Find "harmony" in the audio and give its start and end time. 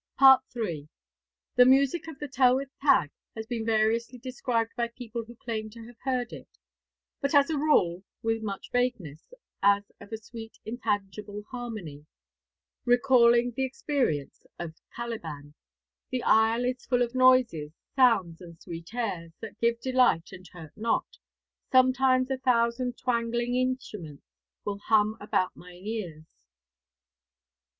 11.51-12.07